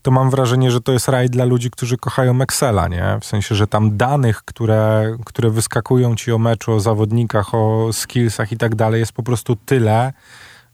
to 0.04 0.10
mam 0.10 0.30
wrażenie, 0.30 0.70
że 0.70 0.80
to 0.80 0.92
jest 0.92 1.08
raj 1.08 1.30
dla 1.30 1.44
ludzi, 1.44 1.70
którzy 1.70 1.96
kochają 1.96 2.40
Excela, 2.40 2.88
nie? 2.88 3.18
W 3.20 3.24
sensie, 3.24 3.54
że 3.54 3.66
tam 3.66 3.96
danych, 3.96 4.42
które, 4.44 5.16
które 5.24 5.50
wyskakują 5.50 6.14
ci 6.16 6.32
o 6.32 6.38
meczu, 6.38 6.72
o 6.72 6.80
zawodnikach, 6.80 7.54
o 7.54 7.92
skillsach 7.92 8.52
i 8.52 8.56
tak 8.56 8.74
dalej, 8.74 9.00
jest 9.00 9.12
po 9.12 9.22
prostu 9.22 9.56
tyle, 9.56 10.12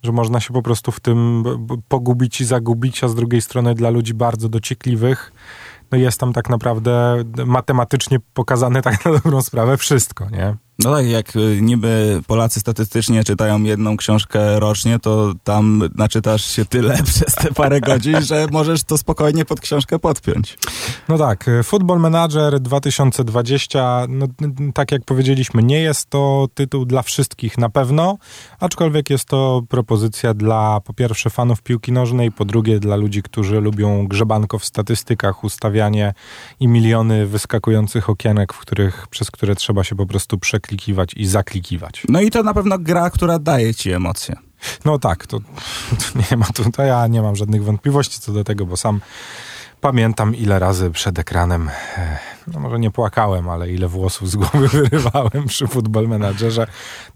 że 0.02 0.12
można 0.12 0.40
się 0.40 0.54
po 0.54 0.62
prostu 0.62 0.92
w 0.92 1.00
tym 1.00 1.44
pogubić 1.88 2.40
i 2.40 2.44
zagubić, 2.44 3.04
a 3.04 3.08
z 3.08 3.14
drugiej 3.14 3.40
strony 3.40 3.74
dla 3.74 3.90
ludzi 3.90 4.14
bardzo 4.14 4.48
dociekliwych, 4.48 5.32
no 5.90 5.98
jest 5.98 6.20
tam 6.20 6.32
tak 6.32 6.48
naprawdę 6.48 7.24
matematycznie 7.46 8.18
pokazane 8.34 8.82
tak 8.82 9.04
na 9.04 9.12
dobrą 9.12 9.42
sprawę 9.42 9.76
wszystko, 9.76 10.30
nie? 10.30 10.56
No 10.84 10.94
tak, 10.94 11.06
jak 11.06 11.36
y, 11.36 11.58
niby 11.62 12.20
Polacy 12.26 12.60
statystycznie 12.60 13.24
czytają 13.24 13.62
jedną 13.62 13.96
książkę 13.96 14.60
rocznie, 14.60 14.98
to 14.98 15.32
tam 15.44 15.82
naczytasz 15.94 16.44
się 16.44 16.64
tyle 16.64 17.02
przez 17.12 17.34
te 17.34 17.52
parę 17.52 17.80
godzin, 17.80 18.20
że 18.20 18.46
możesz 18.52 18.84
to 18.84 18.98
spokojnie 18.98 19.44
pod 19.44 19.60
książkę 19.60 19.98
podpiąć. 19.98 20.58
No 21.08 21.18
tak, 21.18 21.48
y, 21.48 21.62
Football 21.62 21.98
Manager 21.98 22.60
2020, 22.60 24.06
no, 24.08 24.26
tak 24.74 24.92
jak 24.92 25.04
powiedzieliśmy, 25.04 25.62
nie 25.62 25.80
jest 25.80 26.10
to 26.10 26.48
tytuł 26.54 26.84
dla 26.84 27.02
wszystkich 27.02 27.58
na 27.58 27.68
pewno, 27.68 28.18
aczkolwiek 28.60 29.10
jest 29.10 29.24
to 29.24 29.62
propozycja 29.68 30.34
dla 30.34 30.80
po 30.80 30.94
pierwsze 30.94 31.30
fanów 31.30 31.62
piłki 31.62 31.92
nożnej, 31.92 32.32
po 32.32 32.44
drugie 32.44 32.80
dla 32.80 32.96
ludzi, 32.96 33.22
którzy 33.22 33.60
lubią 33.60 34.08
grzebanko 34.08 34.58
w 34.58 34.64
statystykach, 34.64 35.44
ustawianie 35.44 36.14
i 36.60 36.68
miliony 36.68 37.26
wyskakujących 37.26 38.10
okienek, 38.10 38.52
w 38.52 38.58
których, 38.58 39.06
przez 39.08 39.30
które 39.30 39.54
trzeba 39.54 39.84
się 39.84 39.96
po 39.96 40.06
prostu 40.06 40.38
przeklikiwać 40.70 41.14
i 41.14 41.26
zaklikiwać. 41.26 42.02
No 42.08 42.20
i 42.20 42.30
to 42.30 42.42
na 42.42 42.54
pewno 42.54 42.78
gra, 42.78 43.10
która 43.10 43.38
daje 43.38 43.74
ci 43.74 43.90
emocje. 43.92 44.36
No 44.84 44.98
tak, 44.98 45.26
to, 45.26 45.40
to 45.40 46.18
nie 46.30 46.36
ma 46.36 46.46
tu, 46.46 46.70
to 46.72 46.82
ja 46.82 47.06
nie 47.06 47.22
mam 47.22 47.36
żadnych 47.36 47.64
wątpliwości 47.64 48.20
co 48.20 48.32
do 48.32 48.44
tego, 48.44 48.66
bo 48.66 48.76
sam 48.76 49.00
pamiętam 49.80 50.34
ile 50.34 50.58
razy 50.58 50.90
przed 50.90 51.18
ekranem, 51.18 51.70
e, 51.96 52.18
no 52.46 52.60
może 52.60 52.78
nie 52.78 52.90
płakałem, 52.90 53.48
ale 53.48 53.70
ile 53.70 53.88
włosów 53.88 54.30
z 54.30 54.36
głowy 54.36 54.68
wyrywałem 54.78 55.46
przy 55.46 55.66
Football 55.66 56.08
Managerze. 56.08 56.66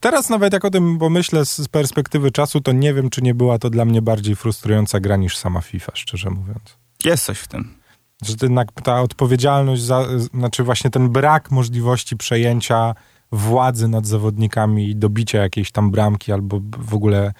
Teraz 0.01 0.31
nawet 0.31 0.53
jak 0.53 0.65
o 0.65 0.71
tym 0.71 0.99
pomyślę 0.99 1.45
z 1.45 1.57
z 1.57 1.69
perspektywy 1.69 2.31
czasu, 2.31 2.61
to 2.61 2.73
nie 2.73 2.95
wiem, 2.95 3.11
czy 3.11 3.23
nie 3.23 3.35
była 3.35 3.59
to 3.59 3.71
dla 3.71 3.85
mnie 3.85 4.03
bardziej 4.03 4.37
frustrująca 4.37 5.01
gra 5.01 5.17
niż 5.17 5.37
sama 5.37 5.61
FIFA, 5.61 5.93
szczerze 5.95 6.31
mówiąc. 6.31 6.79
Jest 7.05 7.25
coś 7.25 7.39
w 7.39 7.49
tym. 7.49 7.75
Że 8.23 8.35
jednak 8.43 8.73
ta 8.83 9.01
odpowiedzialność, 9.01 9.83
za, 9.83 10.05
znaczy 10.35 10.65
właśnie 10.65 10.91
ten 10.91 11.09
brak 11.09 11.51
możliwości 11.51 12.17
przejęcia 12.17 12.95
władzy 13.33 13.89
nad 13.89 14.07
zawodnikami 14.07 14.91
i 14.91 14.97
dobicia 14.97 15.39
jakiejś 15.39 15.73
tam 15.73 15.91
bramki 15.91 16.33
albo 16.33 16.61
w 16.79 16.95
ogóle 16.95 17.33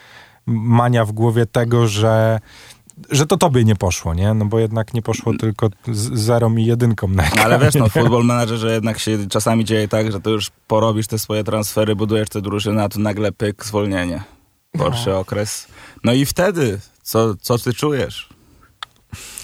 mania 0.47 1.05
w 1.05 1.13
głowie 1.13 1.47
tego, 1.47 1.87
że, 1.87 2.41
że 3.11 3.27
to 3.27 3.37
tobie 3.37 3.65
nie 3.65 3.77
poszło, 3.77 4.15
nie? 4.15 4.35
No 4.35 4.45
bo 4.45 4.59
jednak 4.59 4.95
nie 4.95 5.03
poszło 5.03 5.33
tylko 5.39 5.71
z 5.93 6.19
zerą 6.21 6.57
i 6.57 6.65
jedynką 6.65 7.09
na 7.09 7.23
No, 7.23 7.29
ale 7.31 7.41
ekranie, 7.41 7.65
wiesz, 7.65 7.75
no? 7.75 7.89
Football 7.89 8.25
Managerze 8.25 8.73
jednak 8.73 8.99
się 8.99 9.27
czasami 9.29 9.65
dzieje 9.65 9.89
tak, 9.89 10.13
że 10.13 10.21
to 10.21 10.31
już 10.31 10.51
porobisz 10.67 11.07
te 11.07 11.19
swoje 11.19 11.45
transfery, 11.45 11.97
budujesz 11.97 12.29
te 12.29 12.41
drużyny, 12.41 12.83
a 12.83 12.89
tu 12.89 13.01
nagle 13.01 13.33
pyk, 13.33 13.65
zwolnienie. 13.65 14.23
Gorszy 14.75 15.15
okres. 15.15 15.67
No 16.05 16.13
i 16.13 16.27
wtedy, 16.27 16.81
co, 17.03 17.35
co 17.35 17.59
ty 17.59 17.73
czujesz? 17.73 18.34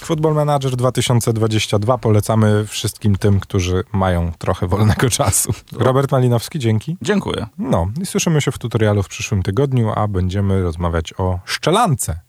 Football 0.00 0.35
Manager 0.35 0.76
2022 0.76 1.99
polecamy 1.99 2.66
wszystkim 2.66 3.16
tym, 3.16 3.40
którzy 3.40 3.85
mają 3.92 4.33
trochę 4.38 4.66
wolnego 4.66 5.11
czasu. 5.11 5.52
Robert 5.73 6.12
Malinowski, 6.12 6.59
dzięki. 6.59 6.97
Dziękuję. 7.02 7.47
No 7.59 7.88
i 8.00 8.07
słyszymy 8.07 8.40
się 8.40 8.52
w 8.52 8.59
tutorialu 8.59 9.02
w 9.02 9.09
przyszłym 9.09 9.42
tygodniu, 9.42 9.92
a 9.95 10.09
będziemy 10.09 10.62
rozmawiać 10.62 11.14
o 11.19 11.38
szczelance. 11.45 12.21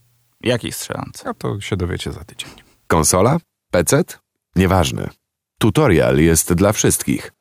Jakiej 0.43 0.71
strzelance? 0.71 1.29
A 1.29 1.33
to 1.33 1.61
się 1.61 1.77
dowiecie 1.77 2.11
za 2.11 2.23
tydzień. 2.23 2.49
Konsola? 2.87 3.37
PC? 3.71 4.03
Nieważne. 4.55 5.09
Tutorial 5.59 6.17
jest 6.17 6.53
dla 6.53 6.71
wszystkich. 6.71 7.31